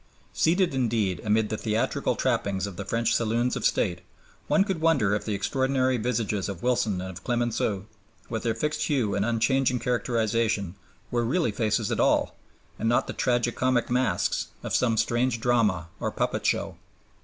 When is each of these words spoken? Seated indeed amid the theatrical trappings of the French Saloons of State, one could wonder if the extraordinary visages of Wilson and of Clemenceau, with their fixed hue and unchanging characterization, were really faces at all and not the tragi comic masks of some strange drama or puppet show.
Seated 0.33 0.73
indeed 0.73 1.21
amid 1.23 1.49
the 1.49 1.59
theatrical 1.59 2.15
trappings 2.15 2.65
of 2.65 2.75
the 2.75 2.83
French 2.85 3.13
Saloons 3.13 3.55
of 3.55 3.63
State, 3.67 4.01
one 4.47 4.63
could 4.63 4.81
wonder 4.81 5.13
if 5.13 5.25
the 5.25 5.35
extraordinary 5.35 5.97
visages 5.97 6.49
of 6.49 6.63
Wilson 6.63 6.99
and 7.01 7.11
of 7.11 7.23
Clemenceau, 7.23 7.85
with 8.27 8.41
their 8.41 8.55
fixed 8.55 8.81
hue 8.87 9.13
and 9.13 9.23
unchanging 9.23 9.77
characterization, 9.77 10.73
were 11.11 11.23
really 11.23 11.51
faces 11.51 11.91
at 11.91 11.99
all 11.99 12.35
and 12.79 12.89
not 12.89 13.05
the 13.05 13.13
tragi 13.13 13.51
comic 13.51 13.91
masks 13.91 14.47
of 14.63 14.73
some 14.73 14.97
strange 14.97 15.39
drama 15.39 15.89
or 15.99 16.09
puppet 16.11 16.43
show. 16.47 16.77